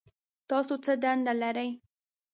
[0.49, 1.69] تاسو څه دنده لرئ؟